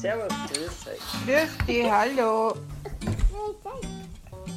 Servus, 0.00 0.28
grüß 0.52 0.86
euch. 0.92 1.00
Grüß 1.26 1.66
dich, 1.66 1.90
hallo. 1.90 2.54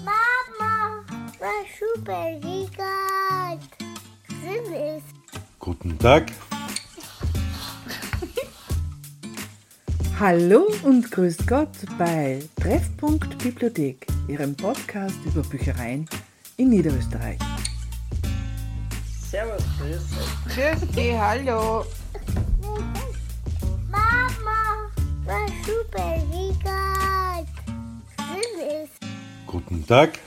Mama, 0.05 1.03
was 1.39 1.65
super 1.79 2.31
liegt. 2.41 2.77
Süß. 4.29 5.03
Guten 5.57 5.97
Tag. 5.97 6.31
Hallo 10.19 10.71
und 10.83 11.09
grüß 11.09 11.37
Gott 11.47 11.75
bei 11.97 12.43
Treffpunkt 12.61 13.35
Bibliothek, 13.39 14.05
Ihrem 14.27 14.55
Podcast 14.55 15.17
über 15.25 15.41
Büchereien 15.41 16.07
in 16.57 16.69
Niederösterreich. 16.69 17.39
Servus, 19.31 19.63
grüß 19.79 19.95
euch. 19.95 20.55
Grüß 20.55 20.91
dich, 20.91 21.17
hallo. 21.17 21.83
Was 25.31 25.49
super 25.65 26.17
liegt. 26.33 26.67
Süß. 28.17 28.89
Guten 29.47 29.87
Tag. 29.87 30.19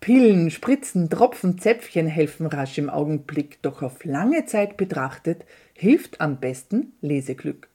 Pillen, 0.00 0.50
Spritzen, 0.50 1.08
Tropfen, 1.08 1.60
Zäpfchen 1.60 2.08
helfen 2.08 2.46
rasch 2.46 2.78
im 2.78 2.90
Augenblick, 2.90 3.62
doch 3.62 3.82
auf 3.82 4.04
lange 4.04 4.44
Zeit 4.44 4.76
betrachtet 4.76 5.44
hilft 5.72 6.20
am 6.20 6.40
besten 6.40 6.94
Leseglück. 7.00 7.68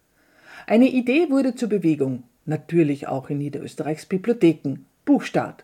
Eine 0.67 0.89
Idee 0.89 1.30
wurde 1.30 1.55
zur 1.55 1.70
Bewegung, 1.70 2.23
natürlich 2.45 3.08
auch 3.08 3.30
in 3.30 3.38
Niederösterreichs 3.38 4.05
Bibliotheken. 4.05 4.86
Buchstart. 5.05 5.64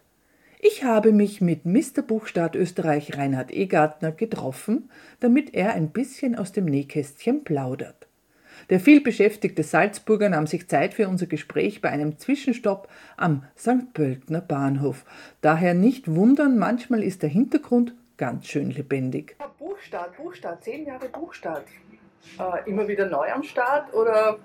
Ich 0.68 0.84
habe 0.84 1.12
mich 1.12 1.42
mit 1.42 1.68
Mr. 1.68 2.02
Buchstart 2.02 2.56
Österreich 2.56 3.16
Reinhard 3.16 3.52
Egartner 3.52 4.12
getroffen, 4.12 4.90
damit 5.20 5.54
er 5.54 5.76
ein 5.76 5.92
bisschen 5.92 6.36
aus 6.36 6.54
dem 6.54 6.66
Nähkästchen 6.66 7.44
plaudert. 7.44 8.08
Der 8.72 8.80
vielbeschäftigte 8.80 9.62
Salzburger 9.62 10.28
nahm 10.28 10.48
sich 10.48 10.68
Zeit 10.68 10.96
für 10.96 11.08
unser 11.08 11.28
Gespräch 11.28 11.82
bei 11.84 11.90
einem 11.92 12.18
Zwischenstopp 12.18 12.88
am 13.16 13.44
St. 13.56 13.94
Pöltner 13.94 14.42
Bahnhof. 14.42 15.06
Daher 15.42 15.76
nicht 15.76 16.08
wundern, 16.08 16.58
manchmal 16.58 17.04
ist 17.04 17.22
der 17.22 17.30
Hintergrund 17.30 17.94
ganz 18.18 18.48
schön 18.48 18.72
lebendig. 18.72 19.36
Buchstart, 19.60 20.18
Buchstart, 20.18 20.64
zehn 20.64 20.88
Jahre 20.88 21.10
Buchstart. 21.10 21.68
Äh, 22.40 22.68
immer 22.68 22.88
wieder 22.88 23.08
neu 23.08 23.32
am 23.32 23.44
Start 23.44 23.94
oder 23.94 24.40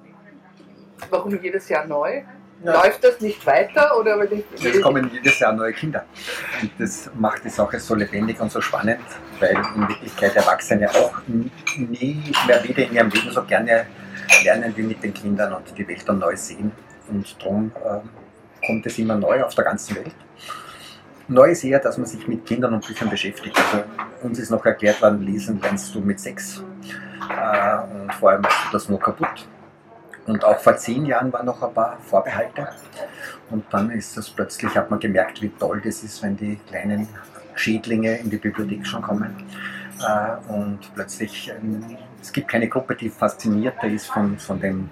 warum 1.08 1.42
jedes 1.42 1.70
Jahr 1.70 1.86
neu? 1.86 2.24
Läuft 2.62 3.02
das 3.02 3.20
nicht 3.20 3.44
weiter 3.46 3.96
oder 3.98 4.18
Es 4.22 4.82
kommen 4.82 5.10
jedes 5.12 5.38
Jahr 5.38 5.52
neue 5.52 5.72
Kinder. 5.72 6.04
Und 6.60 6.70
das 6.78 7.10
macht 7.14 7.44
die 7.44 7.48
Sache 7.48 7.80
so 7.80 7.94
lebendig 7.94 8.38
und 8.38 8.52
so 8.52 8.60
spannend, 8.60 9.00
weil 9.38 9.56
in 9.74 9.88
Wirklichkeit 9.88 10.36
Erwachsene 10.36 10.90
auch 10.90 11.14
nie 11.26 12.22
mehr 12.46 12.62
wieder 12.62 12.84
in 12.84 12.92
ihrem 12.92 13.08
Leben 13.08 13.30
so 13.30 13.42
gerne 13.44 13.86
lernen 14.44 14.72
wie 14.76 14.82
mit 14.82 15.02
den 15.02 15.14
Kindern 15.14 15.54
und 15.54 15.76
die 15.76 15.88
Welt 15.88 16.06
dann 16.06 16.18
neu 16.18 16.36
sehen. 16.36 16.70
Und 17.08 17.34
darum 17.40 17.72
ähm, 17.82 18.10
kommt 18.66 18.86
es 18.86 18.98
immer 18.98 19.14
neu 19.14 19.42
auf 19.42 19.54
der 19.54 19.64
ganzen 19.64 19.96
Welt. 19.96 20.14
Neu 21.28 21.50
ist 21.52 21.64
eher, 21.64 21.78
dass 21.78 21.96
man 21.96 22.06
sich 22.06 22.26
mit 22.28 22.44
Kindern 22.44 22.74
und 22.74 22.86
Büchern 22.86 23.08
beschäftigt. 23.08 23.56
Also 23.56 23.84
uns 24.22 24.38
ist 24.38 24.50
noch 24.50 24.66
erklärt 24.66 25.00
worden, 25.00 25.22
lesen 25.22 25.60
lernst 25.62 25.94
du 25.94 26.00
mit 26.00 26.20
sechs. 26.20 26.62
Äh, 27.30 27.78
und 28.02 28.12
vor 28.14 28.30
allem 28.30 28.42
machst 28.42 28.66
du 28.66 28.72
das 28.72 28.88
nur 28.88 29.00
kaputt. 29.00 29.46
Und 30.26 30.44
auch 30.44 30.58
vor 30.58 30.76
zehn 30.76 31.06
Jahren 31.06 31.32
waren 31.32 31.46
noch 31.46 31.62
ein 31.62 31.74
paar 31.74 31.98
Vorbehalte. 32.00 32.68
Und 33.50 33.64
dann 33.70 33.90
ist 33.90 34.16
das 34.16 34.30
plötzlich, 34.30 34.74
hat 34.76 34.90
man 34.90 35.00
gemerkt, 35.00 35.42
wie 35.42 35.48
toll 35.48 35.80
das 35.84 36.02
ist, 36.02 36.22
wenn 36.22 36.36
die 36.36 36.56
kleinen 36.68 37.08
Schädlinge 37.54 38.16
in 38.18 38.30
die 38.30 38.36
Bibliothek 38.36 38.86
schon 38.86 39.02
kommen. 39.02 39.34
Äh, 40.00 40.52
und 40.52 40.78
plötzlich, 40.94 41.50
ähm, 41.50 41.84
es 42.20 42.32
gibt 42.32 42.48
keine 42.48 42.68
Gruppe, 42.68 42.94
die 42.94 43.10
faszinierter 43.10 43.88
ist 43.88 44.06
von, 44.06 44.38
von 44.38 44.60
dem, 44.60 44.88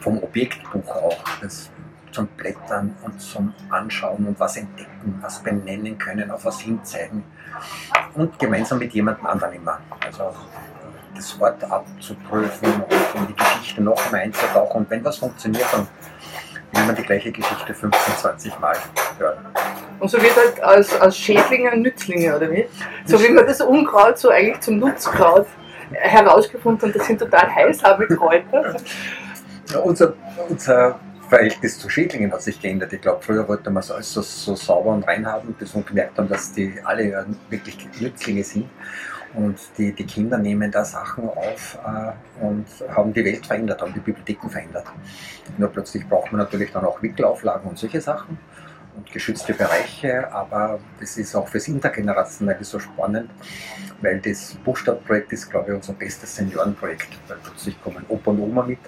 vom 0.00 0.22
Objektbuch 0.22 0.88
auch. 0.88 1.18
Das 1.40 1.70
zum 2.12 2.26
Blättern 2.26 2.94
und 3.02 3.20
zum 3.20 3.54
Anschauen 3.70 4.26
und 4.26 4.40
was 4.40 4.56
entdecken, 4.56 5.18
was 5.20 5.40
benennen 5.42 5.98
können, 5.98 6.30
auf 6.30 6.44
was 6.44 6.60
hinzeigen. 6.60 7.22
Und 8.14 8.38
gemeinsam 8.38 8.78
mit 8.78 8.92
jemandem 8.92 9.26
anderen 9.26 9.54
immer. 9.54 9.80
Also 10.04 10.34
das 11.20 11.38
Wort 11.38 11.62
abzuprüfen 11.64 12.82
und 12.82 13.20
in 13.20 13.26
die 13.28 13.34
Geschichte 13.34 13.82
noch 13.82 14.04
einmal 14.06 14.22
einzutauchen. 14.22 14.82
Und 14.82 14.90
wenn 14.90 15.04
was 15.04 15.18
funktioniert, 15.18 15.66
dann 15.72 15.86
will 16.72 16.84
man 16.84 16.96
die 16.96 17.02
gleiche 17.02 17.30
Geschichte 17.30 17.74
15, 17.74 18.16
20 18.16 18.60
Mal 18.60 18.76
hören. 19.18 19.38
Und 19.98 20.10
so 20.10 20.20
wird 20.22 20.34
halt 20.36 20.62
aus, 20.62 20.98
aus 20.98 21.16
Schädlingen 21.16 21.82
Nützlinge, 21.82 22.36
oder 22.36 22.50
wie? 22.50 22.66
So 23.04 23.22
wie 23.22 23.28
man 23.28 23.46
das 23.46 23.60
Unkraut 23.60 24.18
so 24.18 24.30
eigentlich 24.30 24.60
zum 24.60 24.78
Nutzkraut 24.78 25.46
herausgefunden 25.92 26.88
hat, 26.88 26.96
das 26.96 27.06
sind 27.06 27.18
total 27.18 27.54
heilsame 27.54 28.06
Kräuter. 28.06 28.76
Ja, 29.72 29.78
unser, 29.80 30.14
unser 30.48 30.98
Verhältnis 31.28 31.78
zu 31.78 31.88
Schädlingen 31.88 32.32
hat 32.32 32.42
sich 32.42 32.60
geändert. 32.60 32.92
Ich 32.92 33.00
glaube, 33.00 33.22
früher 33.22 33.46
wollte 33.46 33.70
man 33.70 33.82
es 33.82 33.90
alles 33.90 34.12
so, 34.12 34.22
so 34.22 34.56
sauber 34.56 34.90
und 34.90 35.06
rein 35.06 35.26
haben, 35.26 35.52
bis 35.54 35.74
wir 35.74 35.82
gemerkt 35.82 36.18
haben, 36.18 36.28
dass 36.28 36.52
die 36.52 36.74
alle 36.84 37.26
wirklich 37.50 37.88
Nützlinge 38.00 38.42
sind. 38.42 38.68
Und 39.34 39.58
die, 39.78 39.92
die 39.92 40.04
Kinder 40.04 40.38
nehmen 40.38 40.70
da 40.72 40.84
Sachen 40.84 41.28
auf 41.28 41.78
äh, 41.86 42.44
und 42.44 42.66
haben 42.94 43.12
die 43.12 43.24
Welt 43.24 43.46
verändert, 43.46 43.80
haben 43.80 43.94
die 43.94 44.00
Bibliotheken 44.00 44.48
verändert. 44.48 44.86
Nur 45.56 45.68
plötzlich 45.68 46.08
braucht 46.08 46.32
man 46.32 46.40
natürlich 46.40 46.72
dann 46.72 46.84
auch 46.84 47.00
Wickelauflagen 47.00 47.70
und 47.70 47.78
solche 47.78 48.00
Sachen 48.00 48.38
und 48.96 49.10
geschützte 49.12 49.54
Bereiche, 49.54 50.32
aber 50.32 50.80
das 50.98 51.16
ist 51.16 51.34
auch 51.36 51.46
fürs 51.46 51.68
Intergenerationelle 51.68 52.64
so 52.64 52.80
spannend, 52.80 53.30
weil 54.00 54.18
das 54.20 54.56
Buchstabprojekt 54.64 55.32
ist, 55.32 55.48
glaube 55.48 55.70
ich, 55.70 55.76
unser 55.76 55.92
bestes 55.92 56.34
Seniorenprojekt, 56.34 57.08
weil 57.28 57.38
plötzlich 57.42 57.80
kommen 57.82 58.04
Opa 58.08 58.32
und 58.32 58.40
Oma 58.40 58.64
mit 58.64 58.80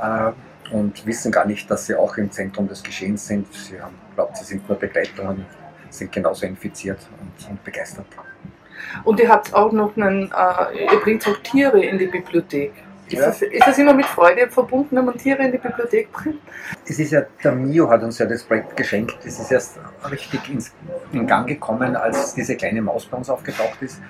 äh, 0.00 0.32
und 0.74 1.06
wissen 1.06 1.30
gar 1.30 1.46
nicht, 1.46 1.70
dass 1.70 1.86
sie 1.86 1.94
auch 1.94 2.16
im 2.16 2.30
Zentrum 2.30 2.66
des 2.66 2.82
Geschehens 2.82 3.26
sind. 3.26 3.52
Sie 3.52 3.80
haben 3.80 3.94
glaubt, 4.14 4.36
sie 4.38 4.44
sind 4.44 4.68
nur 4.68 4.78
Begleiter 4.78 5.28
und 5.28 5.44
sind 5.90 6.10
genauso 6.10 6.46
infiziert 6.46 6.98
und 7.20 7.40
sind 7.40 7.62
begeistert. 7.62 8.06
Und 9.04 9.20
ihr 9.20 9.28
habt 9.28 9.54
auch 9.54 9.72
noch 9.72 9.96
einen, 9.96 10.32
äh, 10.32 10.84
ihr 10.92 11.00
bringt 11.02 11.26
auch 11.28 11.36
Tiere 11.38 11.84
in 11.84 11.98
die 11.98 12.06
Bibliothek. 12.06 12.72
Ist, 13.08 13.12
Ja. 13.12 13.26
das, 13.26 13.40
ist 13.42 13.66
das 13.66 13.78
immer 13.78 13.94
mit 13.94 14.06
Freude 14.06 14.48
verbunden, 14.48 14.96
wenn 14.96 15.04
man 15.04 15.16
Tiere 15.16 15.44
in 15.44 15.52
die 15.52 15.58
Bibliothek 15.58 16.10
bringt? 16.12 16.40
Es 16.88 16.98
ist 16.98 17.12
ja, 17.12 17.22
der 17.44 17.52
Mio 17.52 17.88
hat 17.88 18.02
uns 18.02 18.18
ja 18.18 18.26
das 18.26 18.42
Projekt 18.42 18.76
geschenkt. 18.76 19.16
Es 19.24 19.38
ist 19.38 19.52
erst 19.52 19.78
richtig 20.10 20.48
ins, 20.50 20.72
in 21.12 21.24
Gang 21.26 21.46
gekommen, 21.46 21.94
als 21.94 22.34
diese 22.34 22.56
kleine 22.56 22.82
Maus 22.82 23.06
bei 23.06 23.16
uns 23.16 23.30
aufgetaucht 23.30 23.80
ist 23.80 24.00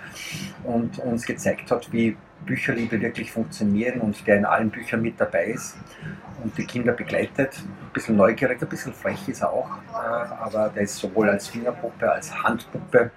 und 0.64 0.98
uns 1.00 1.26
gezeigt 1.26 1.70
hat, 1.70 1.92
wie 1.92 2.16
Bücherliebe 2.46 2.98
wirklich 3.00 3.32
funktionieren 3.32 4.00
und 4.00 4.26
der 4.26 4.38
in 4.38 4.44
allen 4.46 4.70
Büchern 4.70 5.02
mit 5.02 5.20
dabei 5.20 5.46
ist 5.46 5.76
und 6.42 6.56
die 6.56 6.64
Kinder 6.64 6.92
begleitet. 6.92 7.54
Ein 7.58 7.92
bisschen 7.92 8.16
neugierig, 8.16 8.60
ein 8.60 8.68
bisschen 8.68 8.92
frech 8.92 9.28
ist 9.28 9.42
er 9.42 9.52
auch, 9.52 9.68
äh, 9.92 9.96
aber 9.96 10.70
der 10.74 10.82
ist 10.82 10.96
sowohl 10.96 11.30
als 11.30 11.48
Fingerpuppe 11.48 12.10
als 12.10 12.32
Handpuppe. 12.42 13.10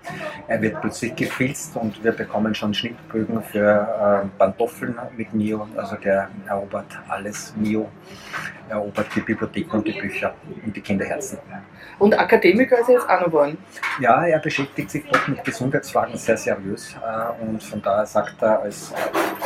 Er 0.48 0.62
wird 0.62 0.82
plötzlich 0.82 1.16
gefilzt 1.16 1.76
und 1.76 2.04
wir 2.04 2.12
bekommen 2.12 2.54
schon 2.56 2.74
Schnittbögen 2.74 3.42
für 3.44 4.24
äh, 4.24 4.38
Pantoffeln 4.38 4.96
mit 5.16 5.34
Mio. 5.34 5.68
Also 5.76 5.96
der 5.96 6.30
erobert 6.48 7.00
alles. 7.08 7.54
Mio 7.56 7.90
erobert 8.70 9.08
die 9.16 9.22
Bibliothek 9.22 9.74
und 9.74 9.88
die 9.88 9.94
Bücher 9.94 10.34
und 10.66 10.76
die 10.76 10.82
Kinderherzen. 10.82 11.40
Und 11.98 12.18
Akademiker 12.18 12.80
ist 12.80 12.88
er 12.88 12.96
jetzt 12.96 13.10
auch 13.10 13.20
noch 13.20 13.26
geworden. 13.26 13.58
Ja, 14.00 14.26
er 14.26 14.40
beschäftigt 14.40 14.90
sich 14.92 15.06
doch 15.08 15.28
mit 15.28 15.44
Gesundheitsfragen 15.44 16.18
sehr 16.18 16.38
seriös 16.38 16.96
äh, 16.96 17.44
und 17.44 17.62
von 17.62 17.82
daher 17.82 18.06
sagt 18.06 18.42
er 18.42 18.62
als 18.62 18.94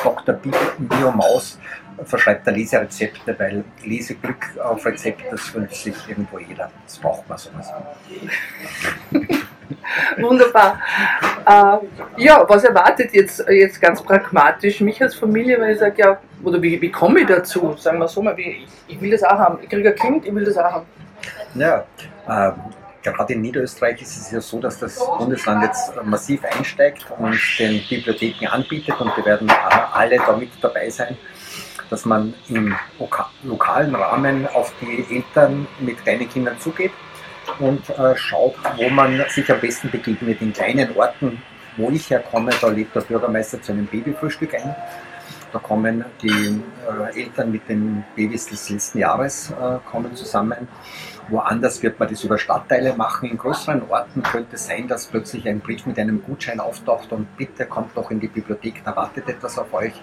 Dr. 0.03 0.35
Bio 0.35 1.11
Maus 1.11 1.57
verschreibt 2.05 2.47
er 2.47 2.53
Leserezepte, 2.53 3.37
weil 3.37 3.63
Leseglück 3.83 4.57
auf 4.63 4.85
Rezept, 4.85 5.21
das 5.31 5.53
wünscht 5.53 5.83
sich 5.83 5.95
irgendwo 6.07 6.39
jeder. 6.39 6.71
Das 6.85 6.97
braucht 6.97 7.27
man 7.27 7.37
sowas. 7.37 7.71
Wunderbar. 10.17 10.79
Äh, 11.45 12.23
ja, 12.23 12.45
was 12.47 12.63
erwartet 12.63 13.13
jetzt, 13.13 13.43
jetzt 13.49 13.81
ganz 13.81 14.01
pragmatisch 14.01 14.81
mich 14.81 15.01
als 15.01 15.15
Familie, 15.15 15.59
wenn 15.59 15.71
ich 15.71 15.79
sage, 15.79 15.95
ja, 15.97 16.19
oder 16.43 16.61
wie, 16.61 16.81
wie 16.81 16.91
komme 16.91 17.21
ich 17.21 17.27
dazu? 17.27 17.75
Sagen 17.77 17.99
wir 17.99 18.07
so 18.07 18.21
mal, 18.21 18.35
wie, 18.37 18.65
ich, 18.87 19.01
will 19.01 19.11
das 19.11 19.23
auch 19.23 19.37
haben. 19.37 19.59
Ich 19.61 19.69
kriege 19.69 19.89
ein 19.89 19.95
Kind, 19.95 20.25
ich 20.25 20.33
will 20.33 20.45
das 20.45 20.57
auch 20.57 20.71
haben. 20.71 20.85
Ja, 21.55 21.85
ähm, 22.27 22.53
gerade 23.01 23.33
in 23.33 23.41
Niederösterreich 23.41 24.01
ist 24.01 24.17
es 24.17 24.31
ja 24.31 24.41
so, 24.41 24.59
dass 24.59 24.79
das 24.79 24.99
Bundesland 25.17 25.63
jetzt 25.63 25.93
massiv 26.03 26.43
einsteigt 26.45 27.05
und 27.17 27.37
den 27.59 27.81
Bibliotheken 27.87 28.47
anbietet 28.47 28.99
und 28.99 29.15
wir 29.15 29.25
werden 29.25 29.51
alle 29.93 30.17
da 30.17 30.35
mit 30.35 30.51
dabei 30.61 30.89
sein, 30.89 31.17
dass 31.93 32.05
man 32.05 32.33
im 32.49 32.75
loka- 32.99 33.27
lokalen 33.43 33.93
Rahmen 33.93 34.47
auf 34.47 34.73
die 34.81 35.05
Eltern 35.15 35.67
mit 35.79 36.01
kleinen 36.01 36.27
Kindern 36.27 36.59
zugeht 36.59 36.91
und 37.59 37.87
äh, 37.91 38.17
schaut, 38.17 38.55
wo 38.77 38.89
man 38.89 39.23
sich 39.29 39.51
am 39.51 39.59
besten 39.59 39.91
begegnet. 39.91 40.41
In 40.41 40.53
kleinen 40.53 40.97
Orten, 40.97 41.39
wo 41.77 41.91
ich 41.91 42.09
herkomme, 42.09 42.49
da 42.59 42.69
lädt 42.69 42.95
der 42.95 43.01
Bürgermeister 43.01 43.61
zu 43.61 43.73
einem 43.73 43.85
Babyfrühstück 43.85 44.55
ein. 44.55 44.75
Da 45.53 45.59
kommen 45.59 46.03
die 46.21 46.61
äh, 46.89 47.21
Eltern 47.21 47.51
mit 47.51 47.69
den 47.69 48.03
Babys 48.15 48.47
des 48.47 48.71
letzten 48.71 48.97
Jahres 48.97 49.51
äh, 49.51 49.77
kommen 49.89 50.15
zusammen. 50.15 50.67
Woanders 51.29 51.81
wird 51.83 51.99
man 51.99 52.09
das 52.09 52.23
über 52.23 52.39
Stadtteile 52.39 52.93
machen. 52.95 53.29
In 53.29 53.37
größeren 53.37 53.83
Orten 53.87 54.23
könnte 54.23 54.55
es 54.55 54.65
sein, 54.65 54.87
dass 54.87 55.05
plötzlich 55.05 55.47
ein 55.47 55.59
Brief 55.59 55.85
mit 55.85 55.99
einem 55.99 56.23
Gutschein 56.23 56.59
auftaucht 56.59 57.11
und 57.11 57.37
bitte 57.37 57.67
kommt 57.67 57.95
doch 57.95 58.09
in 58.09 58.19
die 58.19 58.27
Bibliothek, 58.27 58.83
da 58.83 58.95
wartet 58.95 59.29
etwas 59.29 59.57
auf 59.59 59.71
euch. 59.73 59.93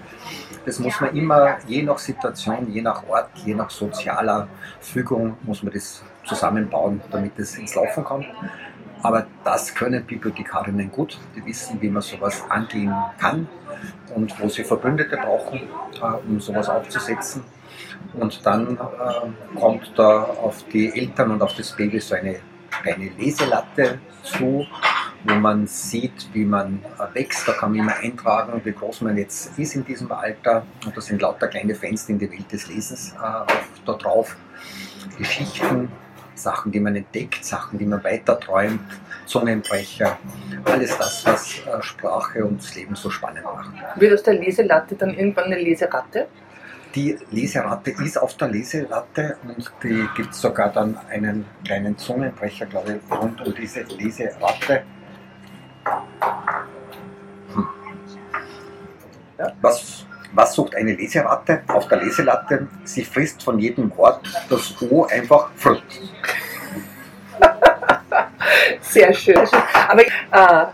Das 0.65 0.79
muss 0.79 1.01
man 1.01 1.15
immer, 1.17 1.59
je 1.67 1.83
nach 1.83 1.99
Situation, 1.99 2.71
je 2.71 2.81
nach 2.81 3.07
Ort, 3.09 3.31
je 3.45 3.55
nach 3.55 3.71
sozialer 3.71 4.49
Fügung, 4.81 5.37
muss 5.43 5.63
man 5.63 5.73
das 5.73 6.03
zusammenbauen, 6.25 7.01
damit 7.11 7.39
es 7.39 7.59
ins 7.59 7.75
Laufen 7.75 8.05
kommt. 8.05 8.27
Aber 9.03 9.27
das 9.45 9.75
können 9.75 10.05
Bibliothekarinnen 10.05 10.91
gut. 10.91 11.19
Die 11.35 11.45
wissen, 11.45 11.81
wie 11.81 11.89
man 11.89 12.03
sowas 12.03 12.45
angehen 12.49 12.95
kann 13.19 13.49
und 14.15 14.39
wo 14.41 14.49
sie 14.49 14.65
Verbündete 14.65 15.17
brauchen, 15.17 15.61
äh, 16.03 16.29
um 16.29 16.41
sowas 16.41 16.69
aufzusetzen. 16.69 17.43
Und 18.15 18.45
dann 18.45 18.77
äh, 18.77 19.59
kommt 19.59 19.93
da 19.97 20.23
auf 20.23 20.65
die 20.73 20.93
Eltern 20.93 21.31
und 21.31 21.43
auf 21.43 21.55
das 21.55 21.73
Baby 21.73 22.01
so 22.01 22.15
eine 22.15 22.41
kleine 22.71 23.11
Leselatte 23.19 24.01
zu, 24.23 24.67
wo 25.25 25.35
man 25.35 25.67
sieht, 25.67 26.29
wie 26.33 26.45
man 26.45 26.81
äh, 26.99 27.15
wächst. 27.15 27.47
Da 27.47 27.53
kann 27.53 27.71
man 27.71 27.81
immer 27.81 27.97
eintragen, 27.97 28.61
wie 28.65 28.73
groß 28.73 29.03
man 29.03 29.17
jetzt 29.17 29.59
ist 29.59 29.75
in 29.77 29.85
diesem 29.85 30.11
Alter. 30.13 30.67
Und 30.85 30.97
da 30.97 31.01
sind 31.01 31.23
lauter 31.23 31.49
kleine 31.49 31.75
Fenster 31.75 32.11
in 32.11 32.19
die 32.19 32.31
Welt 32.31 32.51
des 32.51 32.69
Lesens 32.69 33.13
äh, 33.13 33.53
da 33.87 33.93
drauf. 33.93 34.37
Geschichten, 35.17 35.91
Sachen, 36.41 36.73
die 36.73 36.81
man 36.81 36.97
entdeckt, 36.97 37.45
Sachen, 37.45 37.79
die 37.79 37.87
man 37.87 38.03
weiterträumt, 38.03 38.81
Zungenbrecher, 39.27 40.19
alles 40.65 40.97
das, 40.99 41.25
was 41.27 41.59
äh, 41.59 41.83
Sprache 41.83 42.45
und 42.45 42.61
das 42.61 42.75
Leben 42.75 42.95
so 42.95 43.11
spannend 43.11 43.45
macht. 43.45 43.71
Wird 44.01 44.15
aus 44.15 44.23
der 44.23 44.35
Leselatte 44.35 44.95
dann 44.97 45.15
irgendwann 45.15 45.45
eine 45.45 45.59
Leseratte? 45.59 46.27
Die 46.95 47.17
Leseratte 47.31 47.93
ist 48.03 48.19
auf 48.19 48.37
der 48.37 48.49
Leselatte 48.49 49.37
und 49.45 49.73
die 49.83 50.09
gibt 50.17 50.35
sogar 50.35 50.73
dann 50.73 50.99
einen 51.09 51.47
kleinen 51.65 51.97
Zungenbrecher, 51.97 52.67
glaube 52.67 52.99
ich, 52.99 53.17
rund 53.17 53.41
um 53.47 53.55
diese 53.55 53.83
Leseratte. 53.83 54.83
Hm. 57.55 57.69
Ja, 59.39 59.53
was, 59.61 60.05
was 60.33 60.55
sucht 60.55 60.75
eine 60.77 60.95
Leseratte? 60.95 61.63
Auf 61.69 61.89
der 61.89 62.03
Leselatte, 62.03 62.69
sie 62.85 63.05
frisst 63.05 63.43
von 63.43 63.59
jedem 63.59 63.97
Wort 63.97 64.21
das 64.49 64.81
O 64.83 65.05
einfach 65.05 65.51
Frucht. 65.57 65.83
Sehr 68.81 69.13
schön. 69.13 69.49
Aber 69.89 70.03
äh, 70.03 70.67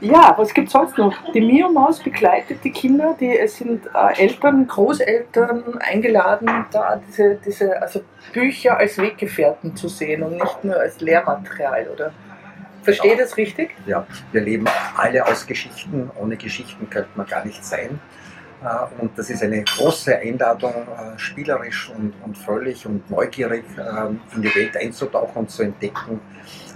ja, 0.00 0.32
was 0.36 0.54
gibt 0.54 0.68
es 0.68 0.72
sonst 0.72 0.96
noch? 0.96 1.14
Die 1.32 1.40
Mio 1.40 1.68
Maus 1.70 1.98
begleitet 1.98 2.62
die 2.62 2.70
Kinder, 2.70 3.16
die, 3.18 3.36
es 3.36 3.56
sind 3.56 3.86
äh, 3.86 4.20
Eltern, 4.22 4.66
Großeltern 4.66 5.78
eingeladen, 5.78 6.66
da 6.70 7.00
diese, 7.06 7.36
diese 7.44 7.80
also 7.82 8.02
Bücher 8.32 8.78
als 8.78 8.98
Weggefährten 8.98 9.74
zu 9.74 9.88
sehen 9.88 10.22
und 10.22 10.34
nicht 10.34 10.64
nur 10.64 10.78
als 10.78 11.00
Lehrmaterial, 11.00 11.88
oder? 11.88 12.12
Verstehe 12.82 13.12
ich 13.12 13.18
das 13.18 13.36
richtig? 13.36 13.70
Ja, 13.86 14.06
wir 14.32 14.40
leben 14.40 14.66
alle 14.96 15.26
aus 15.26 15.46
Geschichten. 15.46 16.10
Ohne 16.14 16.36
Geschichten 16.36 16.88
könnte 16.88 17.10
man 17.16 17.26
gar 17.26 17.44
nicht 17.44 17.64
sein. 17.64 18.00
Und 19.00 19.16
das 19.16 19.30
ist 19.30 19.42
eine 19.42 19.62
große 19.62 20.18
Einladung, 20.18 20.72
äh, 20.72 21.16
spielerisch 21.16 21.90
und, 21.96 22.12
und 22.24 22.36
fröhlich 22.36 22.84
und 22.86 23.08
neugierig 23.08 23.64
ähm, 23.78 24.20
in 24.34 24.42
die 24.42 24.52
Welt 24.52 24.76
einzutauchen 24.76 25.42
und 25.42 25.50
zu 25.50 25.62
entdecken, 25.62 26.20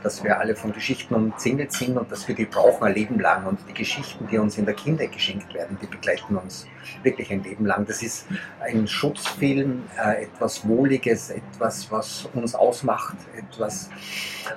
dass 0.05 0.23
wir 0.23 0.39
alle 0.39 0.55
von 0.55 0.73
Geschichten 0.73 1.15
umzingelt 1.15 1.73
sind 1.73 1.99
und 1.99 2.11
dass 2.11 2.27
wir 2.29 2.37
die 2.37 2.45
brauchen 2.45 2.85
ein 2.85 2.95
Leben 2.95 3.19
lang. 3.19 3.47
Und 3.47 3.59
die 3.69 3.75
Geschichten, 3.75 4.29
die 4.31 4.39
uns 4.39 4.59
in 4.59 4.65
der 4.65 4.75
Kindheit 4.75 5.11
geschenkt 5.11 5.53
werden, 5.55 5.77
die 5.83 5.87
begleiten 5.87 6.37
uns 6.37 6.67
wirklich 7.03 7.33
ein 7.33 7.43
Leben 7.43 7.67
lang. 7.67 7.85
Das 7.85 8.01
ist 8.01 8.27
ein 8.61 8.87
Schutzfilm, 8.87 9.83
äh, 9.99 10.25
etwas 10.25 10.67
Wohliges, 10.67 11.31
etwas, 11.31 11.91
was 11.91 12.29
uns 12.33 12.55
ausmacht, 12.55 13.17
etwas, 13.37 13.91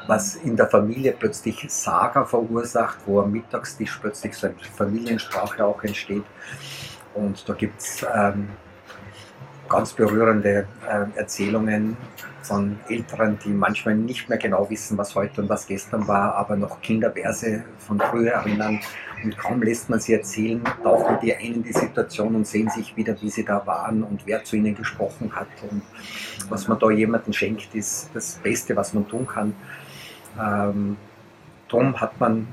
was 0.06 0.36
in 0.36 0.56
der 0.56 0.68
Familie 0.68 1.16
plötzlich 1.18 1.66
Saga 1.70 2.24
verursacht, 2.24 3.00
wo 3.08 3.22
am 3.22 3.32
Mittagstisch 3.32 3.98
plötzlich 4.00 4.36
so 4.36 4.48
eine 4.48 4.56
Familiensprache 4.78 5.66
auch 5.66 5.84
entsteht. 5.84 6.24
Und 7.16 7.48
da 7.48 7.54
gibt 7.54 7.82
es 7.82 8.06
ähm, 8.14 8.50
ganz 9.68 9.94
berührende 9.94 10.68
äh, 10.88 11.18
Erzählungen 11.18 11.98
von 12.42 12.78
Älteren, 12.90 13.40
die 13.44 13.50
manchmal 13.50 13.96
nicht 13.96 14.30
mehr 14.30 14.38
genau 14.38 14.70
wissen, 14.70 14.98
was 14.98 15.16
heute 15.16 15.42
und 15.42 15.50
was 15.50 15.66
gestern 15.66 16.08
war, 16.08 16.36
aber 16.36 16.56
noch 16.56 16.82
Kinderverse 16.82 17.64
von 17.80 18.00
früher 18.00 18.34
erinnern. 18.34 18.80
Und 19.24 19.38
kaum 19.38 19.64
lässt 19.64 19.90
man 19.90 20.00
sie 20.00 20.14
erzählen, 20.14 20.62
tauchen 20.84 21.18
die 21.22 21.36
ein 21.36 21.56
in 21.56 21.64
die 21.64 21.74
Situation 21.74 22.36
und 22.36 22.46
sehen 22.46 22.70
sich 22.70 22.96
wieder, 22.96 23.20
wie 23.22 23.30
sie 23.30 23.44
da 23.44 23.66
waren 23.66 24.04
und 24.04 24.28
wer 24.28 24.44
zu 24.44 24.58
ihnen 24.58 24.76
gesprochen 24.76 25.36
hat. 25.36 25.48
Und 25.72 25.82
was 26.50 26.68
man 26.68 26.78
da 26.78 26.92
jemandem 26.92 27.34
schenkt, 27.34 27.74
ist 27.74 28.12
das 28.14 28.36
Beste, 28.44 28.76
was 28.76 28.94
man 28.94 29.08
tun 29.08 29.26
kann. 29.26 29.56
Ähm, 30.40 30.98
darum 31.68 32.00
hat 32.00 32.20
man 32.20 32.46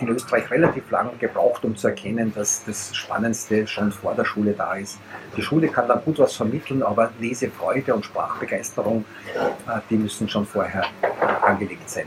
in 0.00 0.08
Österreich 0.08 0.50
relativ 0.50 0.90
lange 0.90 1.12
gebraucht, 1.18 1.64
um 1.64 1.76
zu 1.76 1.88
erkennen, 1.88 2.32
dass 2.34 2.64
das 2.64 2.94
Spannendste 2.94 3.66
schon 3.66 3.92
vor 3.92 4.14
der 4.14 4.24
Schule 4.24 4.52
da 4.52 4.74
ist. 4.74 4.98
Die 5.36 5.42
Schule 5.42 5.68
kann 5.68 5.88
dann 5.88 6.02
gut 6.04 6.18
was 6.18 6.34
vermitteln, 6.34 6.82
aber 6.82 7.10
Lesefreude 7.18 7.94
und 7.94 8.04
Sprachbegeisterung, 8.04 9.04
äh, 9.34 9.80
die 9.90 9.96
müssen 9.96 10.28
schon 10.28 10.46
vorher 10.46 10.84
äh, 11.02 11.46
angelegt 11.46 11.88
sein. 11.88 12.06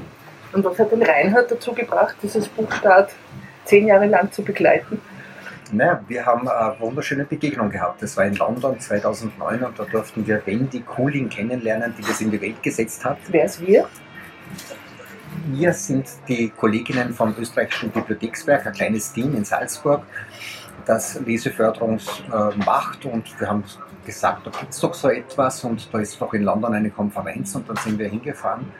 Und 0.53 0.65
was 0.65 0.77
hat 0.79 0.91
den 0.91 1.03
Reinhard 1.03 1.49
dazu 1.49 1.73
gebracht, 1.73 2.15
dieses 2.21 2.47
Buchstart 2.47 3.11
zehn 3.65 3.87
Jahre 3.87 4.07
lang 4.07 4.31
zu 4.31 4.43
begleiten? 4.43 5.01
Naja, 5.71 6.01
wir 6.07 6.25
haben 6.25 6.49
eine 6.49 6.75
wunderschöne 6.79 7.23
Begegnung 7.23 7.69
gehabt. 7.69 8.01
Das 8.01 8.17
war 8.17 8.25
in 8.25 8.35
London 8.35 8.77
2009 8.77 9.63
und 9.63 9.79
da 9.79 9.85
durften 9.85 10.27
wir 10.27 10.41
Wendy 10.45 10.81
Cooling 10.81 11.29
kennenlernen, 11.29 11.93
die 11.97 12.01
das 12.01 12.19
in 12.19 12.29
die 12.29 12.41
Welt 12.41 12.61
gesetzt 12.61 13.05
hat. 13.05 13.17
Wer 13.29 13.45
ist 13.45 13.65
wir? 13.65 13.87
Wir 15.47 15.73
sind 15.73 16.07
die 16.27 16.49
Kolleginnen 16.49 17.13
vom 17.13 17.33
österreichischen 17.39 17.89
Bibliothekswerk, 17.89 18.67
ein 18.67 18.73
kleines 18.73 19.11
Team 19.11 19.35
in 19.35 19.43
Salzburg, 19.43 20.03
das 20.85 21.19
Leseförderung 21.21 21.97
äh, 21.97 22.55
macht. 22.63 23.05
Und 23.05 23.39
wir 23.39 23.47
haben 23.47 23.63
gesagt, 24.05 24.45
da 24.45 24.51
gibt 24.51 24.71
es 24.71 24.79
doch 24.79 24.93
so 24.93 25.09
etwas. 25.09 25.63
Und 25.63 25.91
da 25.91 25.99
ist 25.99 26.21
doch 26.21 26.33
in 26.33 26.43
London 26.43 26.75
eine 26.75 26.91
Konferenz 26.91 27.55
und 27.55 27.67
dann 27.67 27.77
sind 27.77 27.97
wir 27.97 28.07
hingefahren. 28.09 28.71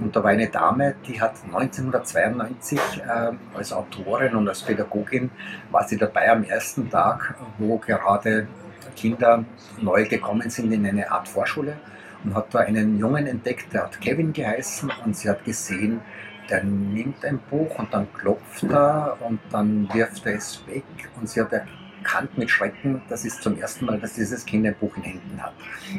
Und 0.00 0.16
da 0.16 0.22
war 0.22 0.30
eine 0.30 0.48
Dame, 0.48 0.94
die 1.06 1.20
hat 1.20 1.34
1992 1.44 2.78
äh, 2.78 3.32
als 3.54 3.72
Autorin 3.72 4.34
und 4.36 4.48
als 4.48 4.62
Pädagogin 4.62 5.30
war 5.70 5.86
sie 5.86 5.98
dabei 5.98 6.30
am 6.30 6.44
ersten 6.44 6.88
Tag, 6.88 7.34
wo 7.58 7.76
gerade 7.76 8.48
Kinder 8.96 9.44
neu 9.82 10.06
gekommen 10.06 10.48
sind 10.48 10.72
in 10.72 10.86
eine 10.86 11.10
Art 11.10 11.28
Vorschule 11.28 11.76
und 12.24 12.34
hat 12.34 12.54
da 12.54 12.60
einen 12.60 12.98
Jungen 12.98 13.26
entdeckt, 13.26 13.72
der 13.72 13.84
hat 13.84 14.00
Kevin 14.00 14.32
geheißen 14.32 14.90
und 15.04 15.16
sie 15.16 15.28
hat 15.28 15.44
gesehen, 15.44 16.00
der 16.48 16.64
nimmt 16.64 17.24
ein 17.24 17.38
Buch 17.50 17.78
und 17.78 17.92
dann 17.94 18.12
klopft 18.12 18.64
er 18.64 19.16
und 19.20 19.40
dann 19.50 19.88
wirft 19.92 20.26
er 20.26 20.34
es 20.34 20.60
weg 20.66 20.84
und 21.18 21.28
sie 21.28 21.40
hat 21.40 21.52
erkannt 21.52 22.36
mit 22.36 22.50
Schrecken, 22.50 23.02
das 23.08 23.24
ist 23.24 23.42
zum 23.42 23.58
ersten 23.58 23.84
Mal, 23.84 23.98
dass 23.98 24.14
dieses 24.14 24.44
Kind 24.44 24.66
ein 24.66 24.74
Buch 24.74 24.96
in 24.96 25.02
Händen 25.02 25.40
hat. 25.40 25.52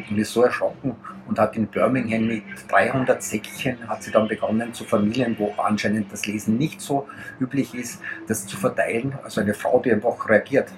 Und 0.10 0.18
ist 0.18 0.34
so 0.34 0.44
erschrocken 0.44 0.96
und 1.28 1.40
hat 1.40 1.56
in 1.56 1.68
Birmingham 1.68 2.28
mit 2.28 2.44
300 2.70 3.22
Säckchen 3.22 3.88
hat 3.88 4.04
sie 4.04 4.12
dann 4.12 4.28
begonnen 4.28 4.74
zu 4.74 4.84
Familien, 4.84 5.36
wo 5.38 5.54
anscheinend 5.58 6.12
das 6.12 6.26
Lesen 6.26 6.58
nicht 6.58 6.82
so 6.82 7.08
üblich 7.40 7.74
ist, 7.74 8.02
das 8.28 8.46
zu 8.46 8.58
verteilen. 8.58 9.14
Also 9.24 9.42
eine 9.42 9.54
Frau, 9.54 9.80
die 9.80 9.92
einfach 9.92 10.28
reagiert 10.28 10.72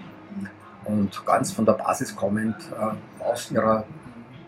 und 0.85 1.25
ganz 1.25 1.51
von 1.51 1.65
der 1.65 1.73
Basis 1.73 2.15
kommend 2.15 2.55
äh, 2.71 3.23
aus 3.23 3.51
ihrer 3.51 3.85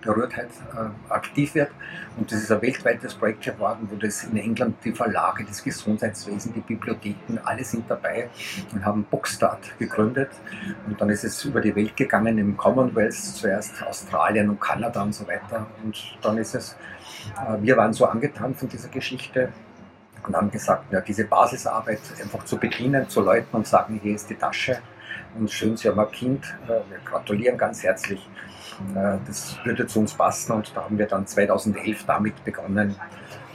Berührtheit 0.06 0.50
äh, 0.74 1.12
aktiv 1.12 1.56
wird. 1.56 1.72
Und 2.18 2.32
das 2.32 2.44
ist 2.44 2.52
ein 2.52 2.62
weltweites 2.62 3.14
Projekt 3.16 3.44
geworden, 3.44 3.88
wo 3.92 3.96
das 3.98 4.24
in 4.24 4.38
England 4.38 4.78
die 4.86 4.92
Verlage, 4.92 5.44
das 5.44 5.64
Gesundheitswesen, 5.64 6.54
die 6.54 6.62
Bibliotheken, 6.62 7.40
alle 7.44 7.64
sind 7.64 7.90
dabei 7.90 8.30
und 8.72 8.86
haben 8.86 9.04
Bookstart 9.04 9.78
gegründet. 9.78 10.30
Und 10.88 11.02
dann 11.02 11.10
ist 11.10 11.24
es 11.24 11.44
über 11.44 11.60
die 11.60 11.76
Welt 11.76 11.98
gegangen 11.98 12.38
im 12.38 12.56
Commonwealth, 12.56 13.14
zuerst 13.14 13.84
Australien 13.84 14.50
und 14.50 14.62
Kanada 14.62 15.02
und 15.02 15.14
so 15.14 15.28
weiter. 15.28 15.66
Und 15.84 16.18
dann 16.22 16.38
ist 16.38 16.56
es, 16.56 16.78
äh, 17.36 17.62
wir 17.62 17.76
waren 17.76 17.92
so 17.92 18.06
angetan 18.06 18.56
von 18.56 18.70
dieser 18.70 18.90
Geschichte 18.90 19.50
und 20.26 20.36
haben 20.36 20.50
gesagt, 20.50 20.92
ja, 20.92 21.02
diese 21.02 21.26
Basisarbeit 21.26 22.00
einfach 22.22 22.44
zu 22.46 22.58
bedienen, 22.58 23.08
zu 23.10 23.22
läuten 23.22 23.56
und 23.56 23.68
sagen, 23.68 24.00
hier 24.02 24.16
ist 24.16 24.30
die 24.30 24.36
Tasche 24.36 24.80
und 25.38 25.52
schön, 25.52 25.78
Sie 25.78 25.88
haben 25.90 26.00
ein 26.00 26.12
Kind. 26.12 26.46
Äh, 26.66 26.82
Wir 26.90 27.00
gratulieren 27.04 27.58
ganz 27.58 27.84
herzlich. 27.84 28.28
Äh, 28.96 29.18
Das 29.26 29.58
würde 29.64 29.88
zu 29.88 30.00
uns 30.00 30.14
passen 30.14 30.52
und 30.54 30.72
da 30.76 30.84
haben 30.84 30.98
wir 30.98 31.08
dann 31.08 31.26
2011 31.28 32.06
damit 32.06 32.44
begonnen, 32.44 32.96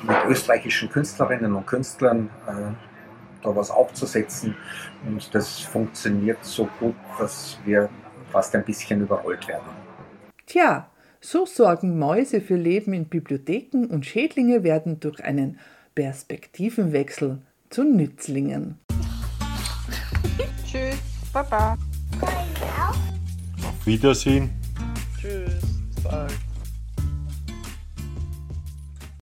mit 0.03 0.17
österreichischen 0.29 0.91
Künstlerinnen 0.91 1.55
und 1.55 1.67
Künstlern 1.67 2.31
äh, 2.47 2.73
da 3.43 3.57
was 3.57 3.71
aufzusetzen. 3.71 4.55
Und 5.07 5.35
das 5.35 5.61
funktioniert 5.61 6.45
so 6.45 6.69
gut, 6.79 6.95
dass 7.19 7.59
wir 7.65 7.89
fast 8.31 8.55
ein 8.55 8.65
bisschen 8.65 9.01
überrollt 9.03 9.47
werden. 9.49 9.69
Tja, 10.47 10.91
so 11.21 11.45
sorgen 11.47 11.99
Mäuse 11.99 12.41
für 12.41 12.57
Leben 12.57 12.93
in 12.93 13.07
Bibliotheken 13.07 13.87
und 13.91 14.07
Schädlinge 14.07 14.63
werden 14.63 15.01
durch 15.01 15.23
einen 15.23 15.59
Perspektivenwechsel 15.95 17.43
zu 17.69 17.85
Nützlingen. 17.85 18.79
Baba. 21.33 21.77
Auf 23.63 23.87
Wiedersehen. 23.87 24.51
Tschüss. 25.21 25.53
Bald. 26.03 26.50